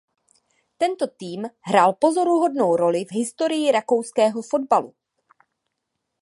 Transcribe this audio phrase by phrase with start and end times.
[0.77, 4.93] Tento tým hrál pozoruhodnou roli v historii rakouského fotbalu.